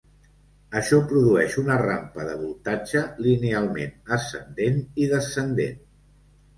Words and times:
Això 0.79 0.97
produeix 1.11 1.57
una 1.65 1.75
rampa 1.83 2.27
de 2.31 2.35
voltatge 2.41 3.05
linealment 3.29 3.97
ascendent 4.19 4.85
i 5.07 5.11
descendent. 5.17 5.83